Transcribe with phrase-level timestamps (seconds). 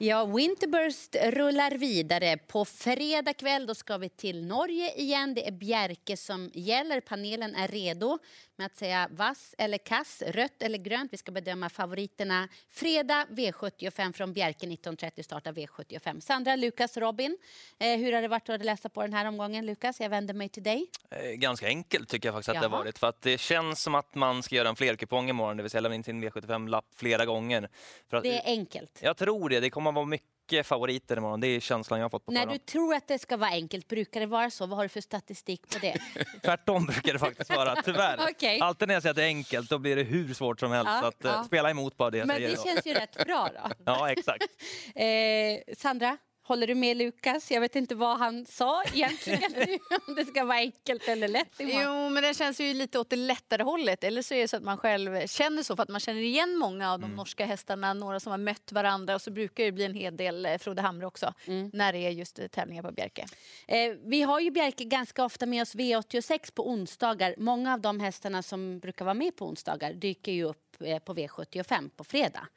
[0.00, 2.36] Ja, Winterburst rullar vidare.
[2.36, 5.34] På fredag kväll då ska vi till Norge igen.
[5.34, 7.00] Det är Bjerke som gäller.
[7.00, 8.18] Panelen är redo
[8.56, 11.12] med att säga vass eller kass, rött eller grönt.
[11.12, 12.48] Vi ska bedöma favoriterna.
[12.70, 16.20] Fredag V75 från Bjerke 19.30 startar V75.
[16.20, 17.38] Sandra, Lukas, Robin.
[17.78, 19.66] Eh, hur har det varit att läsa på den här omgången?
[19.66, 20.86] Lukas, jag vänder mig till dig.
[21.10, 22.62] Eh, ganska enkelt tycker jag faktiskt att Jaha.
[22.62, 22.98] det har varit.
[22.98, 25.80] För att det känns som att man ska göra en flerkupong imorgon, det vill säga
[25.80, 27.68] lämna in sin V75-lapp flera gånger.
[28.10, 28.98] Att, Det är enkelt.
[29.02, 29.60] Jag tror det.
[29.60, 31.40] Det kommer att vara mycket favoriter imorgon.
[31.40, 32.60] Det är känslan jag har fått på När förhand.
[32.66, 34.66] du tror att det ska vara enkelt, brukar det vara så?
[34.66, 35.96] Vad har du för statistik på det?
[36.44, 38.18] Tvärtom brukar det faktiskt vara, tyvärr.
[38.30, 38.60] Okej.
[38.60, 40.90] Alltid när jag säger att det är enkelt, då blir det hur svårt som helst.
[41.02, 41.44] Ja, att, eh, ja.
[41.44, 42.48] spela emot bara det jag Men säger.
[42.48, 42.62] det då.
[42.62, 43.70] känns ju rätt bra då.
[43.84, 44.44] Ja, exakt.
[44.94, 46.16] Eh, Sandra,
[46.48, 47.50] håller du med Lukas?
[47.50, 49.52] Jag vet inte vad han sa egentligen.
[50.06, 51.82] om det ska vara enkelt eller lätt imorgon.
[51.84, 54.04] Jo, men den känns ju lite åt det lättare hållet.
[54.04, 56.56] Eller så är det så att man själv känner så för att man känner igen
[56.56, 59.84] många av de norska hästarna, några som har mött varandra och så brukar det bli
[59.84, 61.34] en hel del eh, Frode Hamre också
[61.72, 63.26] när det är just eh, tävlingar på Bjerke.
[63.66, 67.34] Eh, vi har ju Bjerke ganska ofta med oss V86 på onsdagar.
[67.38, 70.67] Många av de hästarna som brukar vara med på onsdagar dyker ju upp
[71.04, 72.48] på V75 på fredag.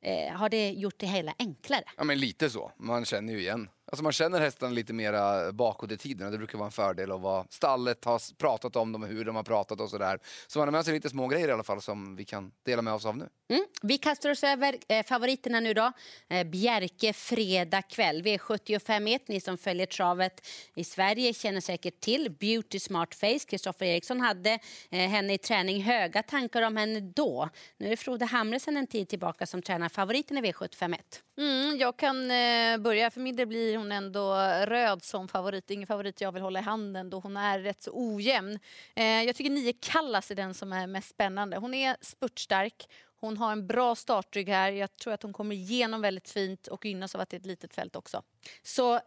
[0.00, 1.84] Eh, har det gjort det hela enklare?
[1.96, 3.68] Ja men lite så, man känner ju igen.
[3.92, 7.12] Alltså man känner hästarna lite mera bakåt i tiden och det brukar vara en fördel
[7.12, 10.18] att vara stallet, har pratat om dem, hur de har pratat och sådär.
[10.46, 12.82] Så man har med sig lite små grejer i alla fall som vi kan dela
[12.82, 13.28] med oss av nu.
[13.48, 13.64] Mm.
[13.82, 15.92] Vi kastar oss över eh, favoriterna nu då.
[16.28, 18.22] Eh, Bjerke fredag kväll.
[18.22, 23.38] V75 Ni som följer travet i Sverige känner säkert till Beauty Smart Face.
[23.48, 24.58] Kristoffer Eriksson hade
[24.90, 25.82] eh, henne i träning.
[25.82, 27.48] Höga tankar om henne då.
[27.76, 30.96] Nu är det Frode Hamre sedan en tid tillbaka som tränar favoriten i V75
[31.38, 33.10] Mm, jag kan eh, börja.
[33.10, 34.34] För min del blir hon ändå
[34.66, 35.70] röd som favorit.
[35.70, 38.58] Ingen favorit jag vill hålla i handen då hon är rätt så ojämn.
[38.94, 41.56] Eh, jag tycker nio Kallas är den som är mest spännande.
[41.56, 42.88] Hon är spurtstark.
[43.20, 44.72] Hon har en bra startrygg här.
[44.72, 47.46] Jag tror att hon kommer igenom väldigt fint och gynnas av att det är ett
[47.46, 48.22] litet fält också.
[48.62, 49.00] Så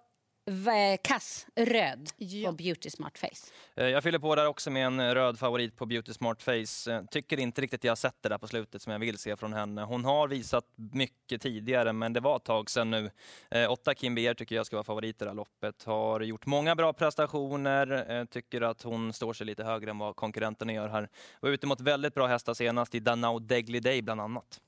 [1.02, 2.50] kass, röd Ja.
[2.50, 3.52] på Beauty Smart Face.
[3.76, 6.92] Eh, Jag fyller på där också med en röd favorit på Beauty Smart Face.
[6.94, 9.36] Eh, Tycker inte riktigt jag har sett det där på slutet som jag vill se
[9.38, 9.82] från henne.
[9.84, 13.12] Hon har visat mycket tidigare, men det var ett tag sedan nu.
[13.52, 15.84] Eh, Åtta Kim Beer tycker jag ska vara favorit i det här loppet.
[15.84, 18.12] Har gjort många bra prestationer.
[18.20, 21.10] eh, Tycker att hon står sig lite högre än vad konkurrenterna gör här.
[21.40, 24.60] Var ute mot väldigt bra hästar senast i Danao Degly Day bland annat.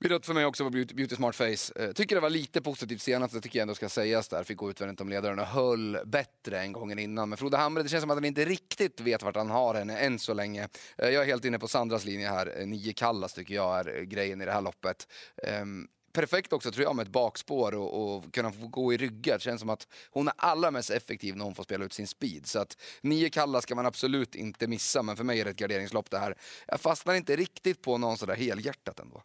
[0.00, 1.72] Blir rött för mig också på Beauty, Beauty Smart Face.
[1.76, 4.44] Eh, tycker det var lite positivt senast, det tycker jag ändå ska sägas där.
[4.44, 7.28] Fick gå utvändigt om ledaren och höll bättre än gången innan.
[7.28, 9.98] Men Frode Hamre, det känns som att han inte riktigt vet vart han har henne
[9.98, 10.68] än så länge.
[10.98, 12.60] Eh, jag är helt inne på Sandras linje här.
[12.60, 15.08] Eh, nio Kallas tycker jag är eh, grejen i det här loppet.
[15.42, 19.34] Ehm, perfekt också tror jag med ett bakspår och, och kunna få gå i ryggar.
[19.34, 22.06] Det känns som att hon är allra mest effektiv när hon får spela ut sin
[22.06, 22.46] speed.
[22.46, 25.56] Så att nio Kallas ska man absolut inte missa, men för mig är det ett
[25.56, 26.34] garderingslopp det här.
[26.66, 29.22] Jag fastnar inte riktigt på någon sådär helhjärtat ändå.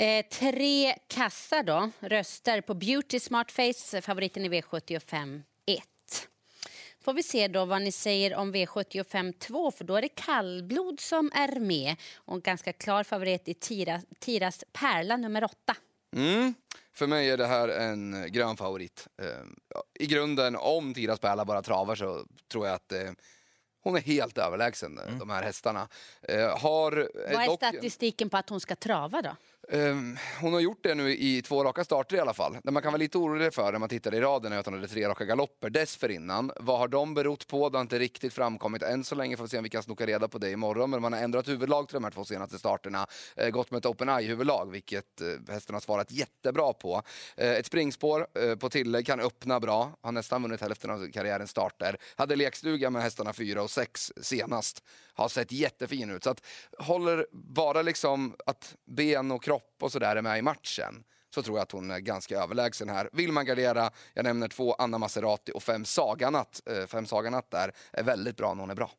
[0.00, 5.82] Eh, tre kassar då, röster på Beauty Smart Face, favoriten i V75 1.
[7.00, 11.00] Får vi se då vad ni säger om V75 2, för då är det kallblod
[11.00, 11.96] som är med.
[12.16, 15.56] Och en ganska klar favorit i Tira, Tiras Pärla nummer 8.
[16.16, 16.54] Mm.
[16.92, 19.08] För mig är det här en grön favorit.
[19.22, 19.26] Eh,
[19.94, 23.10] I grunden, om Tiras Pärla bara travar så tror jag att eh,
[23.82, 25.88] hon är helt överlägsen, eh, de här hästarna.
[26.22, 29.36] Eh, har, eh, Vad är dock- statistiken på att hon ska trava då?
[29.72, 32.56] Ehm, hon har gjort det nu i två raka starter i alla fall.
[32.62, 34.74] Det man kan vara lite orolig för när man tittar i raden är att hon
[34.74, 36.52] hade tre raka galopper dessförinnan.
[36.56, 37.68] Vad har de berott på?
[37.68, 39.36] Det har inte riktigt framkommit än så länge.
[39.36, 40.90] Får vi se om vi kan snoka reda på det imorgon.
[40.90, 43.06] Men man har ändrat huvudlag till de här två senaste starterna.
[43.36, 47.02] Eh, gått med ett open eye-huvudlag, vilket eh, hästen har svarat jättebra på.
[47.36, 49.92] Eh, ett springspår eh, på tillägg kan öppna bra.
[50.00, 51.96] Har nästan vunnit hälften av karriärens starter.
[52.16, 54.82] Hade lekstuga med hästarna fyra och sex senast.
[55.14, 56.24] Har sett jättefin ut.
[56.24, 56.42] Så att
[56.78, 61.04] håller bara liksom att ben och kropp och sådär är med i matchen
[61.34, 63.08] så tror jag att hon är ganska överlägsen här.
[63.12, 66.62] Vill man gardera, jag nämner två, Anna Maserati och fem Saganatt.
[66.66, 68.90] Eh, fem Saganatt där är väldigt bra när hon är bra.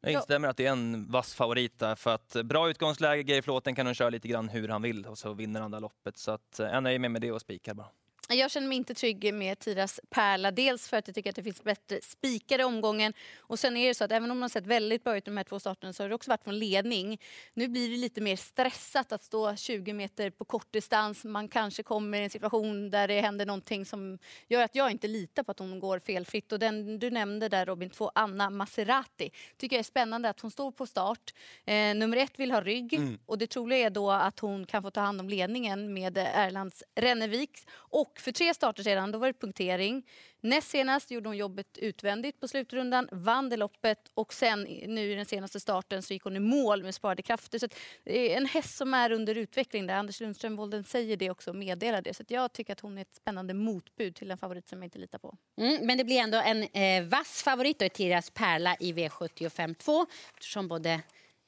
[0.00, 3.74] Jag instämmer att det är en vass favorit där för att bra utgångsläge, Geir Flåten
[3.74, 6.18] kan hon köra lite grann hur han vill och så vinner han det loppet.
[6.18, 7.88] Så att eh, jag nöjer mig med det och spikar bara.
[8.28, 10.50] Jag känner mig inte trygg med Tiras Pärla.
[10.50, 13.12] Dels för att jag tycker att det finns bättre spikar i omgången.
[13.38, 15.30] Och sen är det så att även om man har sett väldigt bra ut i
[15.30, 17.20] de här två starterna så har det också varit från ledning.
[17.54, 21.24] Nu blir det lite mer stressat att stå 20 meter på kortdistans.
[21.24, 24.18] Man kanske kommer i en situation där det händer någonting som
[24.48, 26.52] gör att jag inte litar på att hon går felfritt.
[26.52, 30.50] Och den du nämnde där Robin, två Anna Maserati, tycker jag är spännande att hon
[30.50, 31.34] står på start.
[31.64, 34.90] Eh, nummer ett vill ha rygg och det troliga är då att hon kan få
[34.90, 37.50] ta hand om ledningen med Erlands Rennevik.
[37.74, 40.06] Och och för tre starter sedan då var det punktering.
[40.40, 45.14] Näst senast gjorde hon jobbet utvändigt på slutrundan, vann det loppet och sen nu i
[45.14, 47.58] den senaste starten så gick hon i mål med sparade krafter.
[47.58, 47.66] Så
[48.04, 49.94] det är eh, en häst som är under utveckling där.
[49.94, 52.14] Anders Lundström Wolden säger det också och meddelar det.
[52.14, 54.98] Så jag tycker att hon är ett spännande motbud till en favorit som jag inte
[54.98, 55.36] litar på.
[55.60, 60.06] Mm, men det blir ändå en eh, vass favorit då, Tiras Pärla i V75 2
[60.34, 61.00] eftersom både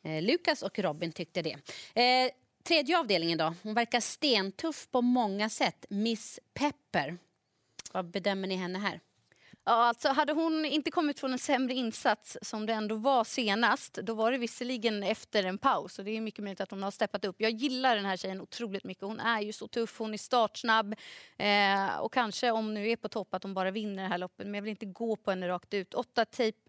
[0.04, 1.56] eh, Lukas och Robin tyckte det.
[1.94, 2.30] Eh,
[2.68, 3.54] tredje avdelningen då.
[3.62, 5.86] Hon verkar stentuff på många sätt.
[5.88, 7.18] Miss Pepper.
[7.92, 9.00] Vad bedömer ni henne här?
[9.64, 13.94] Ja, alltså hade hon inte kommit från en sämre insats som det ändå var senast,
[13.94, 16.90] då var det visserligen efter en paus och det är mycket möjligt att hon har
[16.90, 17.36] steppat upp.
[17.38, 19.04] Jag gillar den här tjejen otroligt mycket.
[19.04, 20.94] Hon är ju så tuff, hon är startsnabb
[21.36, 24.46] eh, och kanske om nu är på topp att hon bara vinner det här loppet,
[24.46, 25.94] men jag vill inte gå på henne rakt ut.
[25.94, 26.67] Åtta tape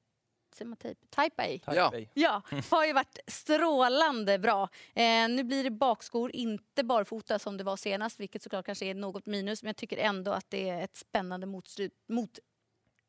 [0.56, 0.96] Säger man tape?
[1.10, 1.62] Taipei?
[1.66, 1.94] Ja.
[2.14, 4.70] Ja, har ju varit strålande bra.
[4.96, 8.94] Eh, nu blir det bakskor, inte barfota som det var senast, vilket såklart kanske är
[8.94, 12.40] något minus, men jag tycker ändå att det är ett spännande motstrid, mot,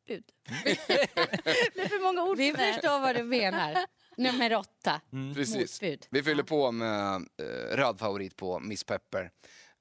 [0.07, 0.25] Gud.
[0.65, 3.77] det blev för många ord Vi förstår vad du menar.
[4.17, 5.01] Nummer åtta.
[5.35, 5.83] Precis.
[5.83, 6.07] Motbud.
[6.11, 9.31] Vi fyller på med eh, röd favorit på Miss Pepper.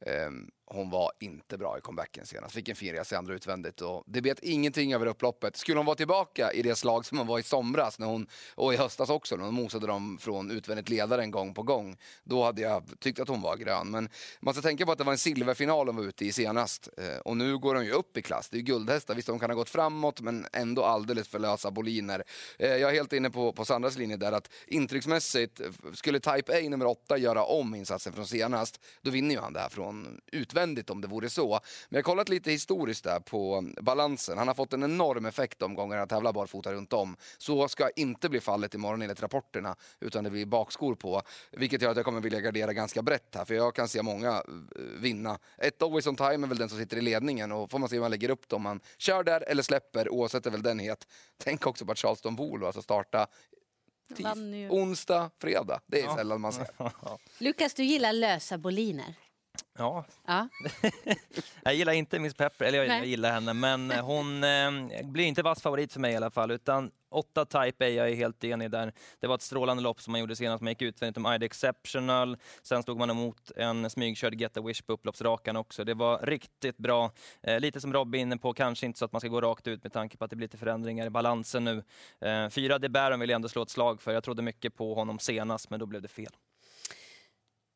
[0.05, 2.55] Ehm, hon var inte bra i comebacken senast.
[2.55, 3.81] Fick en fin resa i andra utvändigt.
[3.81, 5.57] Och det bet ingenting över upploppet.
[5.57, 8.73] Skulle hon vara tillbaka i det slag som hon var i somras när hon, och
[8.73, 12.43] i höstas också, när hon mosade dem från utvändigt ledare en gång på gång, då
[12.43, 13.91] hade jag tyckt att hon var grön.
[13.91, 16.89] Men man ska tänka på att det var en silverfinal hon var ute i senast.
[16.97, 18.49] Eh, och nu går hon ju upp i klass.
[18.49, 19.15] Det är ju guldhästar.
[19.15, 22.23] Visst, de kan ha gått framåt, men ändå alldeles för lösa boliner.
[22.59, 26.57] Eh, jag är helt inne på, på Sandras linje där att intrycksmässigt, eh, skulle Type
[26.57, 30.21] A nummer 8 göra om insatsen från senast, då vinner ju han det här från
[30.31, 30.58] utvändigt
[30.89, 31.49] om det vore så.
[31.49, 31.59] Men
[31.89, 34.37] jag har kollat lite historiskt där på balansen.
[34.37, 37.17] Han har fått en enorm effekt de gånger han tävlar barfota runt om.
[37.37, 41.21] Så ska inte bli fallet imorgon enligt rapporterna, utan det blir bakskor på.
[41.51, 44.29] Vilket gör att jag kommer vilja gardera ganska brett här, för jag kan se många
[44.31, 44.43] eh,
[44.99, 45.39] vinna.
[45.57, 47.95] Ett Always On Time är väl den som sitter i ledningen och får man se
[47.95, 48.61] hur man lägger upp dem.
[48.61, 51.07] Man kör där eller släpper, oavsett är väl den het.
[51.37, 53.27] Tänk också på att Charleston Volo alltså starta
[54.15, 54.25] tis-
[54.69, 55.81] onsdag, fredag.
[55.87, 56.67] Det är sällan man ser.
[57.43, 59.15] Lukas, du gillar lösa boliner.
[59.77, 60.47] Ja, Ja.
[61.63, 63.09] jag gillar inte Miss Pepper, eller jag, Nej.
[63.09, 64.71] gillar henne, men hon eh,
[65.03, 66.51] blir inte vass favorit för mig i alla fall.
[66.51, 68.93] Utan 8 Type A, jag är helt enig där.
[69.19, 70.61] Det var ett strålande lopp som man gjorde senast.
[70.63, 72.37] Man gick utvändigt om ID Exceptional.
[72.63, 75.83] Sen stod man emot en smygkörd Get a Wish på upploppsrakan också.
[75.83, 77.11] Det var riktigt bra.
[77.43, 79.83] Eh, lite som Robin inne på, kanske inte så att man ska gå rakt ut
[79.83, 81.83] med tanke på att det blir lite förändringar i balansen nu.
[82.21, 84.11] Eh, fyra De Baron vill jag ändå slå ett slag för.
[84.11, 86.31] Jag trodde mycket på honom senast, men då blev det fel.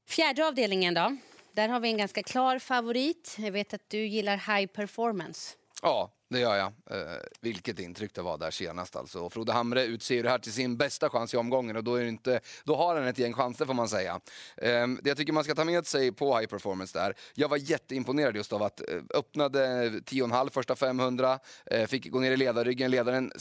[0.07, 1.18] Fjärde avdelningen då.
[1.56, 3.36] Där har vi en ganska klar favorit.
[3.40, 5.56] Jag vet att du gillar high performance.
[5.82, 6.98] Ja, det gör jag.
[7.00, 8.96] Eh, vilket intryck det var där senast.
[8.96, 9.20] Alltså.
[9.20, 12.06] Och Frode Hamre utser det här till sin bästa chans i omgången och då, är
[12.06, 14.20] inte, då har han ett gäng chanser får man säga.
[14.58, 17.58] Eh, det jag tycker man ska ta med sig på high performance där, jag var
[17.58, 22.92] jätteimponerad just av att eh, öppnade 10,5 första 500, eh, fick gå ner i ledarryggen,
[22.92, 23.32] ledaren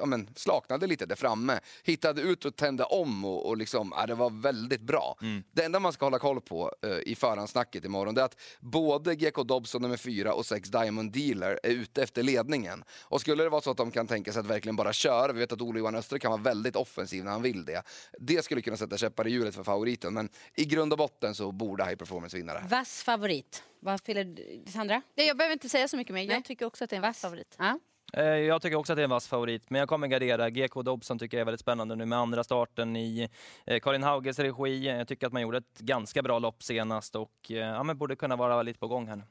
[0.00, 4.14] ja, men, slaknade lite där framme, hittade ut och tände om och, och liksom, det
[4.14, 5.18] var väldigt bra.
[5.52, 9.14] Det enda man ska hålla koll på eh, i förhandsnacket imorgon det är att både
[9.14, 12.84] GK Dobson nummer 4 och 6 Diamond Dealer är ute efter ledningen.
[13.02, 15.38] Och skulle det vara så att de kan tänka sig att verkligen bara köra, vi
[15.40, 17.82] vet att Ole-Johan Öster kan vara väldigt offensiv när han vill det.
[18.20, 21.52] Det skulle kunna sätta käppar i hjulet för favoriten, men i grund och botten så
[21.52, 22.68] borde High Performance vinna det här.
[22.68, 23.62] Vass favorit.
[23.80, 24.36] Vad fyller
[24.70, 25.02] Sandra?
[25.16, 26.26] Nej, jag behöver inte säga så mycket mer.
[26.26, 26.36] Nej.
[26.36, 27.54] Jag tycker också att det är en vass favorit.
[27.58, 27.78] Ja.
[28.12, 30.50] Eh, Jag tycker också att det är en vass favorit, men jag kommer gardera.
[30.50, 33.28] GK Dobson tycker jag är väldigt spännande nu med andra starten i
[33.66, 34.86] eh, Karin Hauges regi.
[34.86, 38.16] Jag tycker att man gjorde ett ganska bra lopp senast och eh, ja, men borde
[38.16, 39.22] kunna vara lite på gång här nu.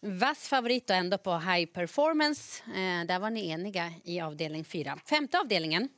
[0.00, 2.62] Vass favorit och ändå på high performance.
[2.66, 4.98] Eh, där var ni eniga i avdelning 4.
[5.10, 5.88] Femte avdelningen.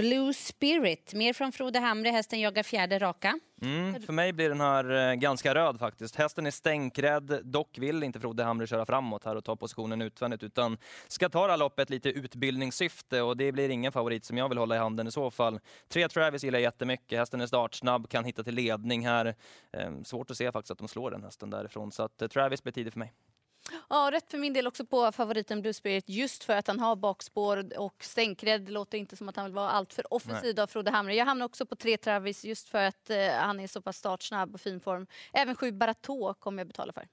[0.00, 1.14] Blue Spirit.
[1.14, 2.10] Mer från Frode Hamre.
[2.10, 3.38] Hästen jagar fjärde raka.
[3.62, 6.16] Mm, för mig blir den här eh, ganska röd faktiskt.
[6.16, 10.42] Hästen är stänkrädd, dock vill inte Frode Hamre köra framåt här och ta positionen utvändigt
[10.42, 10.78] utan
[11.08, 14.58] ska ta det här loppet lite utbildningssyfte och det blir ingen favorit som jag vill
[14.58, 15.60] hålla i handen i så fall.
[15.88, 19.34] Tre Travis gillar jag jättemycket, hästen är startsnabb, kan hitta till ledning här.
[19.72, 22.62] Ehm, svårt att se faktiskt att de slår den hästen därifrån så att eh, Travis
[22.62, 23.12] blir tidig för mig.
[23.88, 26.96] Ja, rätt för min del också på favoriten Blue Spirit just för att han har
[26.96, 28.62] bakspår och stänkrädd.
[28.62, 31.14] Det låter inte som att han vill vara allt för offensiv av Frode Hamre.
[31.14, 34.54] Jag hamnar också på tre Travis just för att eh, han är så pass startsnabb
[34.54, 35.06] och fin form.
[35.32, 37.08] Även sju Barato kommer jag betala för.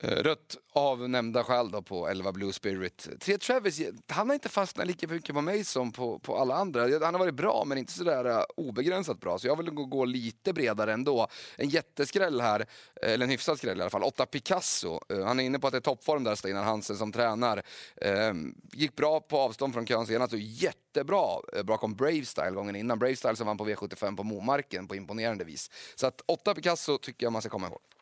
[0.00, 3.08] Eh, rött av nämnda skäl då på 11 Blue Spirit.
[3.20, 6.82] Tre Travis, han har inte fastnat lika mycket på mig som på, på alla andra.
[6.82, 10.04] Han har varit bra men inte sådär eh, obegränsat bra så jag vill gå, gå
[10.04, 11.26] lite bredare ändå.
[11.56, 12.60] En jätteskräll här,
[13.02, 15.00] eh, eller en hyfsad skräll i alla fall, 8 Picasso.
[15.08, 17.62] Han är inne på att det är toppform där Steinar Hansen som tränar.
[17.96, 22.98] Ehm, gick bra på avstånd från kön senast och jättebra bakom Brave Style gången innan.
[22.98, 25.70] Brave Style som vann på V75 på Momarken på imponerande vis.
[25.94, 27.99] Så att 8 Picasso tycker jag man ska komma ihåg.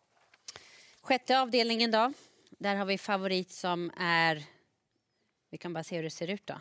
[1.08, 2.12] Sjätte avdelningen då.
[2.50, 4.44] Där har vi favorit som är...
[5.50, 6.60] Vi kan bara se hur det ser ut då.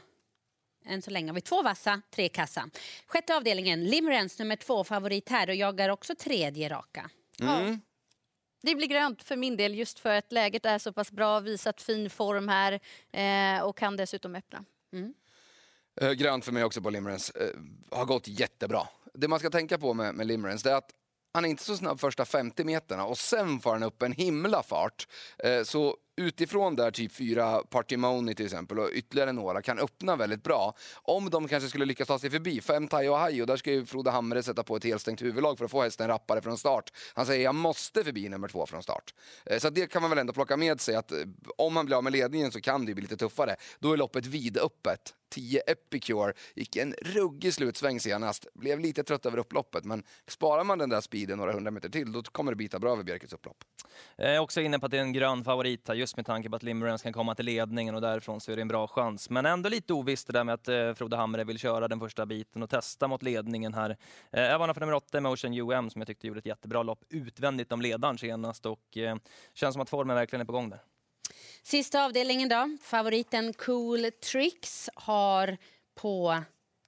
[0.86, 2.70] Än så länge har vi två vassa, tre kassa.
[3.08, 7.10] Sjätte avdelningen, Limerence nummer två, favorit här och jagar också tredje raka.
[7.42, 7.82] Mm.
[8.62, 11.82] Det blir grönt för min del just för att läget är så pass bra, visat
[11.82, 12.80] fin form här
[13.12, 14.66] eh, och kan dessutom öppna.
[16.02, 17.34] Eh, Grönt för mig också på Limerence.
[17.40, 18.88] Eh, har gått jättebra.
[19.14, 20.92] Det man ska tänka på med, med Limerence är att
[21.34, 24.64] han är inte så snabb första 50 meterna och sen får han upp en himla
[24.64, 25.08] fart.
[25.44, 30.44] Eh, så utifrån där typ fyra Partimony till exempel och ytterligare några kan öppna väldigt
[30.44, 30.76] bra.
[30.96, 33.46] Om de kanske skulle lyckas ta sig förbi fem Tai Ohio.
[33.46, 36.42] där ska ju Frode Hamre sätta på ett helstängt huvudlag för att få hästen rappare
[36.42, 36.92] från start.
[37.14, 39.14] Han säger jag måste förbi nummer två från start.
[39.46, 41.18] Eh, så det kan man väl ändå plocka med sig att eh,
[41.58, 43.56] om man blir av med ledningen så kan det ju bli lite tuffare.
[43.80, 45.14] Då är loppet vidöppet.
[45.30, 48.48] 10 Epicure gick en ruggig slutsväng senast.
[48.54, 52.12] Blev lite trött över upploppet men sparar man den där speeden några hundra meter till
[52.12, 53.64] då kommer det bita bra över Bjerkes upplopp.
[54.16, 56.50] Jag är också inne på att det är en grön favorit här, just med tanke
[56.50, 59.30] på att Limerence kan komma till ledningen och därifrån så är det en bra chans.
[59.30, 62.26] Men ändå lite ovisst det där med att eh, Frode Hamre vill köra den första
[62.26, 63.98] biten och testa mot ledningen här.
[64.32, 67.04] Eh, jag varnar för nummer 8, Emotion UM, som jag tyckte gjorde ett jättebra lopp
[67.10, 69.16] utvändigt om ledaren senast och eh,
[69.54, 70.80] känns som att formen verkligen är på gång där.
[71.64, 72.78] Sista avdelningen då.
[72.82, 75.58] Favoriten Cool Tricks har
[75.96, 76.44] på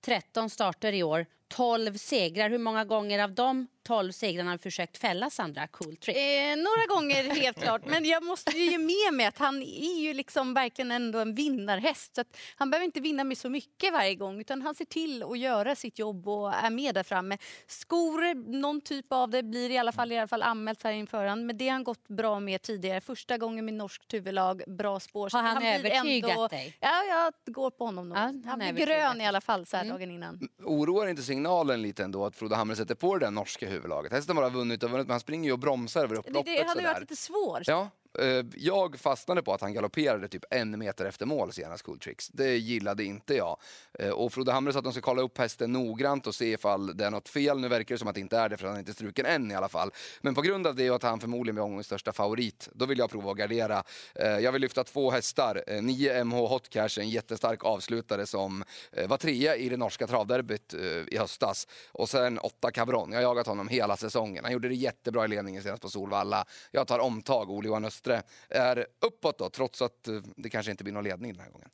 [0.06, 2.50] 13 starter i år 12 segrar.
[2.50, 6.20] Hur många gånger av de 12 segrarna har du försökt fälla Sandra Cool Tricks?
[6.20, 10.00] Eh, några gånger helt klart, men jag måste ju ge med mig att han är
[10.02, 12.16] ju liksom verkligen ändå en vinnarhäst.
[12.16, 15.24] Så att han behöver inte vinna med så mycket varje gång utan han ser till
[15.24, 17.38] att göra sitt jobb och är med där framme.
[17.68, 21.26] Skor, någon typ av det blir i alla fall, i alla fall anmält här inför
[21.26, 21.46] han.
[21.46, 23.02] Men det har han gått bra med tidigare.
[23.02, 25.30] Första gången med norskt huvudlag, bra spår.
[25.30, 26.78] Så Har han blir övertygat ändå, dig?
[26.80, 28.10] Ja, jag går på honom.
[28.10, 28.18] nog.
[28.18, 29.98] Ja, han han är blir grön i alla fall så här Mm.
[29.98, 30.50] dagen innan.
[30.64, 34.12] Oroar inte signalen lite ändå att Frode Hamre sätter på det där norska huvudlaget?
[34.12, 36.52] Hästen bara vunnit och vunnit men han springer ju och bromsar över Det, upploppet det
[36.52, 36.94] hade ju sådär.
[36.94, 37.62] varit lite svårt.
[37.68, 42.00] Ja, Eh, jag fastnade på att han galopperade typ en meter efter mål senast Cool
[42.00, 42.28] Tricks.
[42.28, 43.58] Det gillade inte jag.
[44.00, 46.98] Eh, och Frode Hamre sa att de ska kolla upp hästen noggrant och se ifall
[46.98, 47.60] det är något fel.
[47.60, 49.52] Nu verkar det som att det inte är det för han är inte struken än
[49.52, 49.92] i alla fall.
[50.22, 53.00] Men på grund av det och att han förmodligen blir omgångens största favorit, då vill
[53.00, 53.84] jag prova att gardera.
[54.16, 55.82] Eh, jag vill lyfta två hästar.
[55.82, 58.64] 9 MH Hot Cash, en jättestark avslutare som
[59.08, 60.74] var trea i det norska travderbyt
[61.08, 61.68] i höstas.
[61.92, 63.12] Och sen 8 Cabron.
[63.12, 64.44] Jag har jagat honom hela säsongen.
[64.44, 66.46] Han gjorde det jättebra i ledningen senast på Solvalla.
[66.72, 67.50] Jag tar omtag.
[67.50, 71.42] Ole-Johan Östre är uppåt då, trots att eh, det kanske inte blir någon ledning den
[71.44, 71.70] här gången.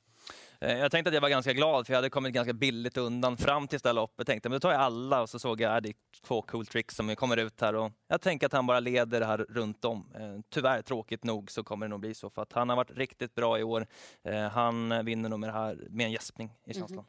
[0.62, 3.38] Eh, Jag tänkte att jag var ganska glad för jag hade kommit ganska billigt undan
[3.38, 4.28] fram till det här loppet.
[4.28, 6.66] Tänkte men då tar jag alla och så såg jag att det är två cool
[6.66, 9.86] tricks som kommer ut här och jag tänker att han bara leder det här runt
[9.86, 10.12] om.
[10.16, 12.92] Eh, Tyvärr, tråkigt nog, så kommer det nog bli så för att han har varit
[12.92, 13.88] riktigt bra i år.
[14.52, 17.06] Han vinner nog med det här med en gäspning i känslan.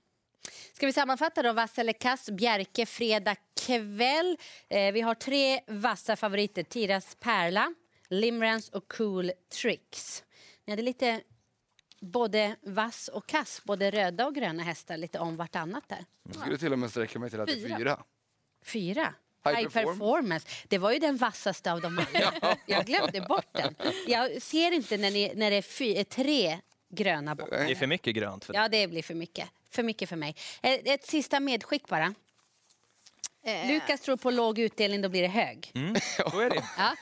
[0.72, 1.52] Ska vi sammanfatta då?
[1.52, 4.36] Vass eller kass, Bjerke fredag kväll.
[4.68, 6.62] Eh, vi har tre vassa favoriter.
[6.62, 7.74] Tiras Perla,
[8.08, 9.32] Limrance och Cool
[9.62, 10.24] Tricks.
[10.64, 11.20] Ni hade lite
[12.00, 16.04] både vass och kass, både röda och gröna hästar lite om vartannat där.
[16.22, 18.02] Jag skulle till och med sträcka mig till att det är Fyra.
[18.64, 19.14] fyra.
[19.44, 19.98] High High, perform.
[19.98, 20.48] performance.
[20.68, 22.56] Det var ju den vassaste av dem alla.
[22.66, 23.74] Jag glömde bort den.
[24.06, 26.58] Jag ser inte när, ni, när det är fy, tre
[26.88, 27.64] gröna bockar.
[27.64, 28.44] Det är för mycket grönt.
[28.44, 29.48] För Ja, det blir för mycket.
[29.70, 30.36] För mycket för mig.
[30.62, 32.14] Ett, ett sista medskick bara.
[33.46, 35.72] Eh, Lukas tror på låg utdelning, då blir det hög.
[35.74, 35.94] Mm,
[36.30, 36.64] så är det.
[36.78, 36.96] Ja.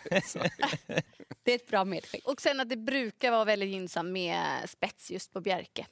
[1.42, 2.28] det är ett bra medskick.
[2.28, 5.86] Och sen att det brukar vara väldigt gynnsamt med spets just på Bjerke.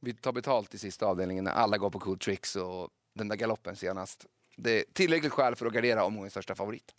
[0.00, 3.36] Vi tar betalt i sista avdelningen när alla går på Cool Tricks och den där
[3.36, 4.26] galoppen senast.
[4.56, 6.94] Det är tillräckligt skäl för att gardera omgångens största favorit.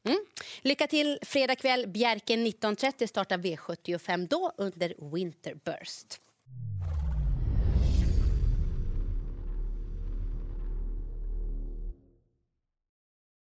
[0.61, 1.87] Lycka till fredag kväll.
[1.87, 6.21] Bjerke 19.30 startar V75 då under Winterburst.